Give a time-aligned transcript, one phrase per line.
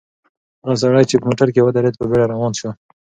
[0.61, 2.69] هغه سړی چې په موټر کې و ډېر په بیړه روان شو.